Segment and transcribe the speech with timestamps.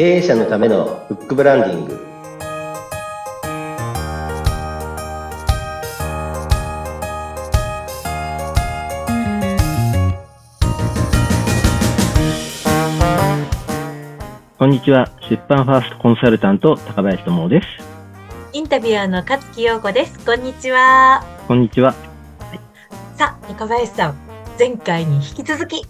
[0.00, 2.00] 経営者のためのフックブランディング
[14.56, 15.10] こんにちは。
[15.28, 17.66] 出版ファーストコンサルタント、高林智です。
[18.54, 20.18] インタビュアーの勝木陽子です。
[20.24, 21.22] こんにちは。
[21.46, 21.92] こんにちは。
[23.18, 24.14] さあ、高林さん、
[24.58, 25.84] 前回に引き続き。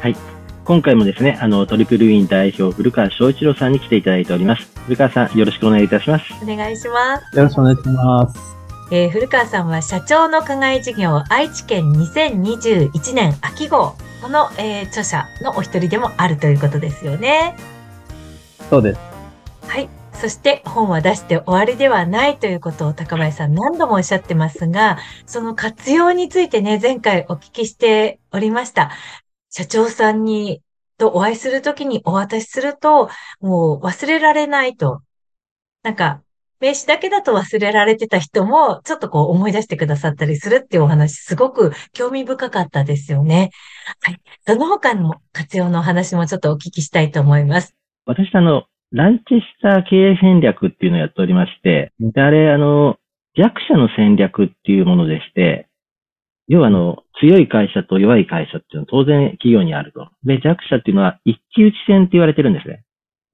[0.00, 0.16] はい。
[0.64, 4.70] 今回もですね、あの、トリプルウィン代表、古川翔一郎さんに来ていただいております。
[4.84, 6.24] 古川さん、よろしくお願いいたします。
[6.40, 7.36] お願いします。
[7.36, 8.38] よろしくお願いします。
[8.92, 17.56] えー、古川さんは社長の課外事業愛知県2021年秋号この、えー、著者のお一人でもあるということですよね。
[18.70, 19.00] そうです。
[19.66, 19.88] はい。
[20.12, 28.92] そして本は出して終わりではないということを高林さん何度もおっしゃってますが、その活用についてね、前回お聞きしておりました。
[29.52, 30.62] 社長さんに、
[30.96, 35.02] とお会いするときにお渡しすると、もう忘れられないと。
[35.82, 36.22] なんか、
[36.58, 43.50] 名詞だけだと忘れられてた人も、ちょっとこう思い出してくださったりするっていうお話、すごく興味深かったですよね。
[44.00, 44.20] はい。
[44.46, 47.76] その他の活用のお話もちょっとお聞きしたいと思います。
[48.06, 52.96] 私、あの、ランチスター経営戦略っていうのをやっておりまして、であれ、あの、
[53.36, 55.68] 弱者の戦略っていうものでして、
[56.52, 60.10] 要はあの、強い会社と弱い会社っていうのは当然企業にあると。
[60.22, 62.84] で、弱者っていうのは一騎打ち戦って言われてるんですね。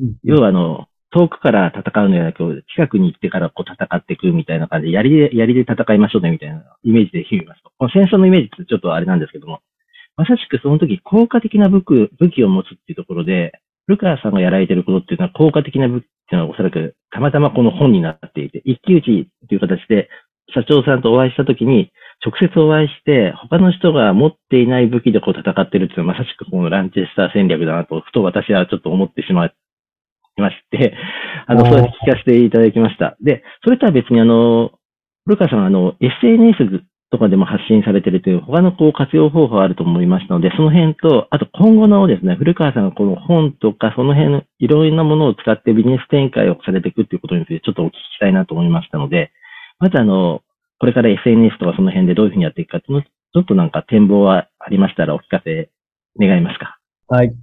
[0.00, 7.70] うん、要はあの、遠くから戦うのではなく、近くに行ってからこう戦っていくみたいな感じで、槍で、槍で戦いましょうねみたいなイメージで見ますと。
[7.78, 9.60] この戦争のイメージってちょっとあれなんですけども、
[10.16, 13.52] まさしくその時効果的な武器武器を持つっていうところで、
[13.86, 20.08] ルカさんがやられてることっていうのは効果的な武器っていうのはおそらくたまたまこの本になっていて、一騎打ちっていう形で
[20.52, 21.90] 社長さんとお会いした時に、
[22.24, 29.54] 直接お会いして、他の人が持っていない武器でこう戦ってるっていうのはまさしくこのランチェスター戦略だなと、ふと私はちょっと思ってしまい
[30.36, 30.94] まして、
[31.46, 33.16] あの、そうやって聞かせていただきました。
[33.22, 34.72] で、それとは別にあの、
[35.24, 49.30] 古川さんあの、SNS とかでも発信されているという他のこう活用方法あると思いましたので、その辺と、あと今後のですね、古川さんがこの本とかその辺のいろいろなものを使ってビジネス展開をされていくということについてちょっとお聞きしたいなと思いましたので、
[49.84, 50.40] まずあの、
[50.78, 55.68] これから SNS とかその辺でどういうふうにやっていくかっていうのちょっとなんか展望はありましたらお聞かせ
[56.18, 56.78] 願いますか？
[57.08, 57.34] はい。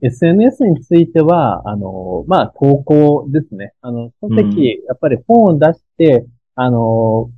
[0.00, 3.74] SNS については、あの、まあ、投稿ですね。
[3.82, 6.24] あの、その時、うん、やっぱり本を出して、
[6.54, 7.28] あの、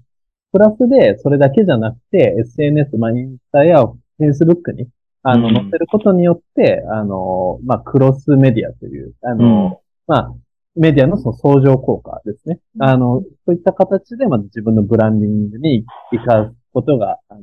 [0.53, 3.83] プラスでそれだけじゃなくて、SNS、まあ、インスタや
[4.21, 4.87] Facebook に、
[5.25, 10.34] あの、載せることによって、あの、まあ、クロスメディアという、あの、うん、まあ、
[10.75, 12.59] メディアのその相乗効果ですね。
[12.78, 17.43] あの、そういった形で、まず自分のブランディングに活かすことが、あの、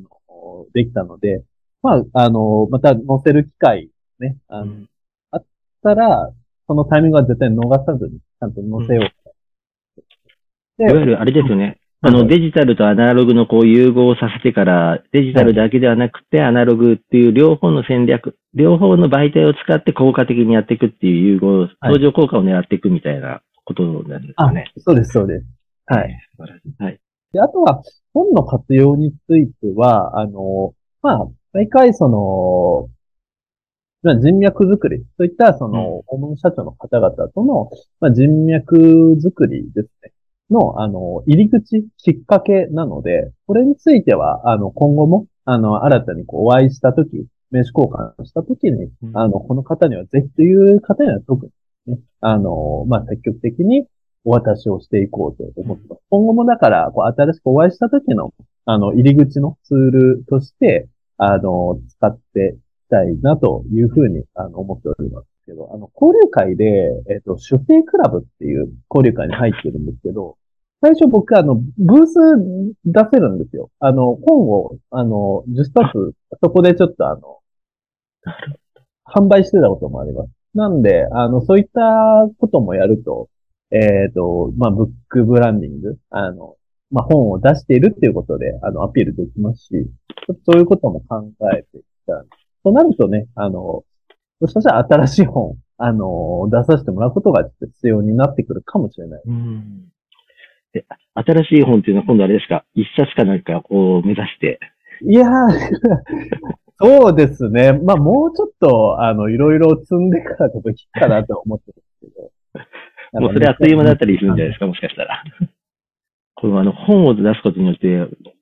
[0.74, 1.44] できたので、
[1.82, 4.90] まあ、あの、また載せる機会ね、あの、うん、
[5.32, 5.46] あっ
[5.84, 6.32] たら、
[6.68, 9.10] そのタイミングは絶対逃さずに、ちゃんと載せよ
[9.98, 10.04] う。
[10.80, 11.80] うん、いわゆるあれですよね。
[12.02, 24.72] あの、デジタルとアナログのこう融合させてから、デジタルだけではなくて、アナログっていう両方の戦略、両方の媒体を使って効果的にやっていくっていう融合、相乗効果を狙っていくみたいなことなんですかね。
[24.78, 25.46] そうです、そうです。
[25.88, 26.16] はい。
[26.78, 27.00] はい。
[27.34, 27.82] で、あとは、
[28.14, 32.90] 本の活用については、あの、まあ、毎回その、
[34.04, 38.78] まあ、人脈づくり、そういったその、訪問社長の方々との、まあ、人脈
[39.22, 40.14] づくりですね。
[40.50, 51.46] の、あの、入り口、きっかけなので、これについては、あの、今後も、あの、新たにこうお会いしたとき、名刺交換したときに、あの、この方にはぜひという方には特
[51.88, 53.86] に、ね、あの、まあ、積極的に
[54.26, 56.02] お渡しをしていこうと思ってます。
[56.10, 58.34] 今後もだから、こう、新しくお会いしたときの、
[58.66, 60.88] あの、入り口のツールとして、
[61.18, 65.28] あの、使っていきたいなというふうに、あの、思っております。
[65.60, 70.38] ど、あの、交流会で、えっ、と、出兵クラブっていう交流会に入ってるんですけど、
[70.82, 72.16] 最初僕、あの、ブース
[72.86, 73.70] 出せるんですよ。
[73.80, 77.40] あの、本を、あの、10冊、そこでちょっとあの、
[79.06, 80.30] 販売してたこともあります。
[80.54, 81.82] なんで、あの、そういった
[82.38, 83.30] こともやると、
[83.72, 86.56] えっ、ー、と、まあ、ブックブランディング、あの、
[86.92, 89.86] まあ、本を出しているっていうことで、あの、アピールできますし、
[90.46, 92.26] そういうことも考えてきた。
[92.64, 93.84] となるとね、あの、
[94.40, 99.22] もしかしたら新しい本、あの、出させてもらうことが必要になってくるかもしれない。
[99.26, 99.84] うん
[100.72, 102.64] で、新しい本っていうのは今度あれですか？
[102.76, 104.60] 一冊かなんかこう目指して。
[105.02, 105.32] いやー、
[106.80, 107.74] そうですね。
[107.74, 112.14] まあもうちょっと、あの、いろいろ積んでからちょっときかなと思ってるんです
[113.12, 113.20] けど。
[113.22, 115.24] もうそれあっという間だったりするんじゃないですか、もしかしたら。
[116.42, 117.88] このあの本を出すことによって、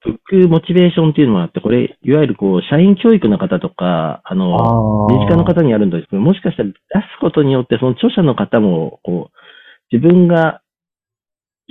[0.05, 6.77] ブックモチベーションっていうのがあって、これ、いわゆるこう、社員教育の方とか、あの、あ身近な方にあるんですけど、もしかしたら出す
[7.19, 10.61] ことによって、その著者の方も、こう、自分が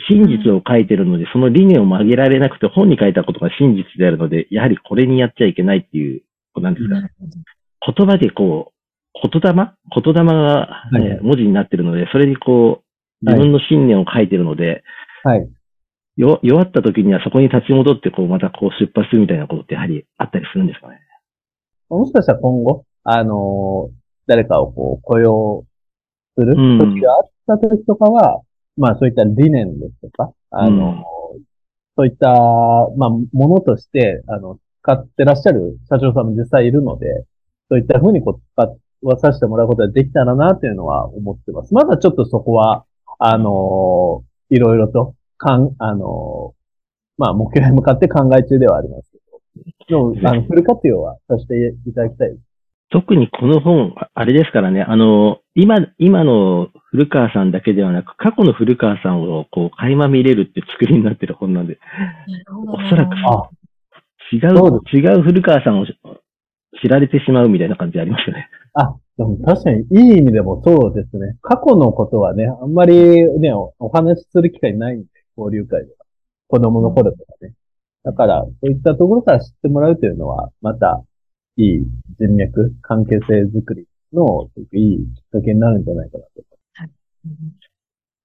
[0.09, 8.07] 真実を書いてるので、その理念を曲げられなくて、本に書いたことが真実であるので、やはりこれにやっちゃいけないっていう、こうなんですか、なるほど。
[8.07, 9.53] 言葉でこう、言霊？
[9.95, 11.21] 言霊が、ねはい。
[11.23, 14.83] 文字になってるので、それにこう、自分の信念を書いてるので、
[15.23, 15.49] はい。
[16.17, 20.99] よ弱った時にはそこに立ち戻って、こう、またこう出発するみたいなことってやはりあったりするんですかね？
[21.89, 23.93] もしかしたら今後、あのー
[24.29, 25.65] 誰かをこう雇用
[26.37, 28.43] するうん時があった時とかは、
[28.77, 31.05] まあそういった理念ですとか、あのーうん
[31.99, 37.07] そういった、まあ、ものとして、あの、使ってらっしゃる社長さんも実際いるので、
[37.71, 41.73] そういったふうにこう使わさせてもらうことができたらなっていうのは思ってます。
[41.73, 42.85] まだちょっとそこは、
[43.19, 46.57] あのーいろいろと、かん、あのー
[47.19, 49.19] まあ、目標に向かって考え中ではありますけ
[49.91, 52.29] ど、でも、あの、フル活用はさせていただきたい。
[52.31, 52.41] です。
[52.91, 61.79] 特にこの本、ああれですからね、あの、今、今の古川さんだけではなく、過去の古川さんをこう、垣間見れるって作りになってる本なんで、
[62.67, 63.49] おそらくあ、
[64.33, 68.49] 違そうう、違う古川さんを知られてしまうみたいな感じありますよね。
[68.75, 71.37] あ、でも確かにいい意味でもそうですね。
[71.43, 72.95] 過去のことはね、あんまり
[73.41, 75.07] ね、おお話しする機会ないんで、
[75.37, 76.07] 交流会では。
[76.49, 77.53] 子供の頃とかね。
[78.03, 81.03] だから、そういったところから知ってもらうというのは、また、
[81.57, 81.85] いい
[82.21, 86.31] 人脈、関係性づくりの、いいきっかけになるんじゃないかなと。
[87.25, 87.57] うん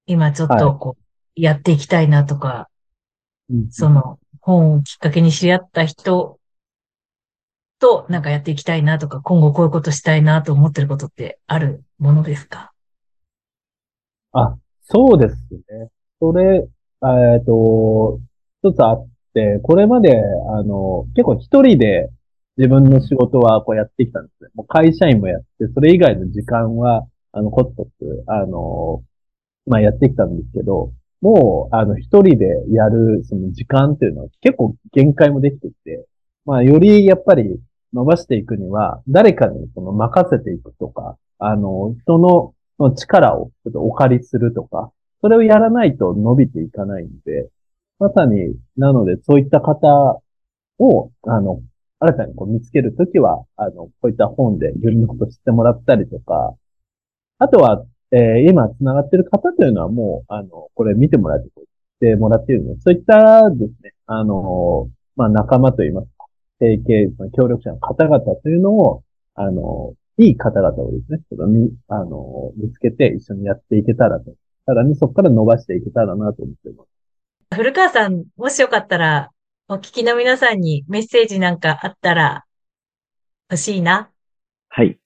[0.04, 2.68] 今ちょっとこう、やっていきたいなとか、
[3.70, 6.40] その、の本をきっかけに知り合った人
[7.78, 12.72] となんかやっていきたいなとか、今後こういうことしたいなと思ってることってあるものですか？
[14.32, 15.88] あ、そうですね。
[16.20, 16.66] それ、
[17.04, 18.20] えっと、
[18.62, 20.16] 一つあって、これまで、
[20.50, 22.08] あの、結構一人で
[22.56, 24.50] 自分の仕事はこうやってきたんですね。
[24.54, 29.02] もう会社員もやって、それ以外の時間は、あの、コツコツ、あの、
[29.66, 36.06] まあ、やってきたんですけど、もう、あの、一人でやる、その時間っていうのは結構限界もできてきて、
[36.44, 37.58] まあ、よりやっぱり
[37.92, 44.90] 伸ばしていくには、誰かにその任せていくとか、あの、人のその力をちょっとお借りするとか、
[45.22, 47.48] それをやらないと伸びていかないんで、
[47.98, 50.20] まさに、なので、そういった方
[50.78, 51.62] を、あの、
[52.00, 56.56] 新たにこう見つけるときは、あの、こういった本で自分のこと知ってもらったりとか、
[57.38, 61.54] あとは、えー今繋がってる方というのはもう、あの、これ見てもらって、し
[62.00, 66.26] てもらっているので、そういったですね、あの、まあ、仲間といいますか、
[66.60, 69.04] 提携、その協力者の方々というのを、
[69.34, 74.34] あの、いい方々をですね、ちょっと、あの、見つけて一緒にやっていけたらと。
[74.66, 76.88] さらにそこから伸ばしていけたらなと思っています。
[77.54, 79.30] 古川さん、もしよかったら、
[79.68, 82.44] お聞きの皆さんにメッセージなんかあったら
[83.50, 84.10] 欲しいな。
[84.68, 84.98] はい。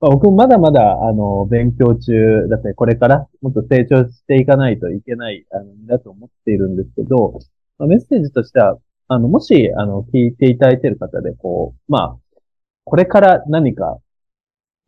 [0.00, 7.40] まあ、僕もまだまだ、あの、勉強中だったり、これからもっと成長していかないといけない、あの、だと思っているんですけど、
[7.78, 8.78] まあ、メッセージとしては、
[9.08, 12.40] あの、もし、あの、聞いていただいている方で、こう、まあ、
[12.84, 13.98] これから何か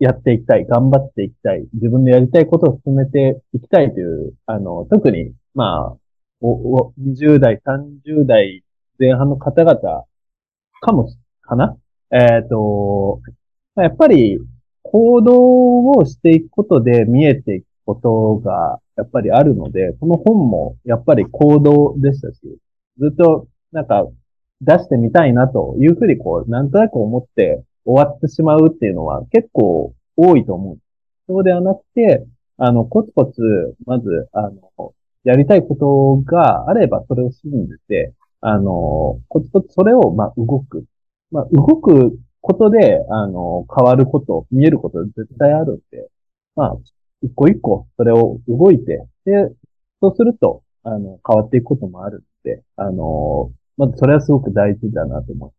[0.00, 5.96] やっていきたい、頑張っていきたい、自分でやりたいことを進めていきたいという、あの、特に、まあ、
[6.40, 8.64] お、お、20代、30代
[8.98, 10.04] 前半の方々
[10.80, 11.10] かも、
[11.42, 11.76] かな？
[12.10, 13.20] えっ、と、
[13.76, 14.40] やっぱり、
[14.82, 22.38] 行動をしていくことで見えていくことが、やっぱりあるので、この本も、やっぱり行動でしたし、
[22.98, 24.08] ずっと、なんか、
[24.62, 30.78] 出してみたいなというふうに、こう、なんとなく思って終わってしまうっていうのは結構多いと思う。
[31.28, 32.26] そうではなくて、
[32.58, 33.40] あの、コツコツ、
[33.86, 34.94] まず、あの、
[35.24, 40.84] やりたいことがあれば、それを信じて、あの、コツコツそれを、ま、動く。
[41.30, 46.08] ま、動くことで、あの、変わること、見えること絶対あるんで、
[46.56, 46.76] まあ、
[47.22, 49.50] 一個一個、それを動いて、で、
[50.00, 55.50] そうすると、あの、変わっていくこともあるんで、あの、まずそれはすごく大事だなと思い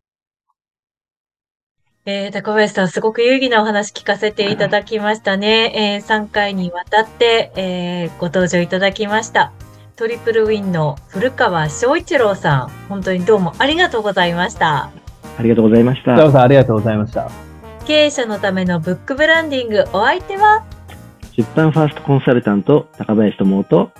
[2.03, 6.01] えー、高林さん、すごく有意義なお話聞かせていただきましたね。
[6.01, 9.51] えー、3回にわたって、えー、ご登場いただきました。
[9.95, 14.89] トリプルウィンの古川翔一郎さん、本当にどうもありがとうございました。
[15.37, 16.13] ありがとうございました。
[16.13, 17.29] ありがとうございました。
[17.85, 20.63] 経営者のためのブックブランディング、お相手は、
[21.37, 23.91] 出版ファーストコンサルタント、高林智夫と、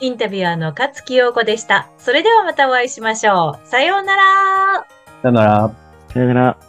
[0.00, 1.88] インタビュアーの勝木陽子でした。
[1.96, 3.66] それではまたお会いしましょう。
[3.66, 4.86] さようなら。
[5.22, 5.70] さよなら。
[6.12, 6.67] さよなら。